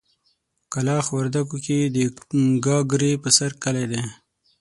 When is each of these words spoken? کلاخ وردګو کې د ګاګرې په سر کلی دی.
کلاخ 0.73 1.05
وردګو 1.15 1.57
کې 1.65 1.77
د 1.95 1.97
ګاګرې 2.65 3.11
په 3.23 3.29
سر 3.37 3.51
کلی 3.63 3.85
دی. 3.91 4.01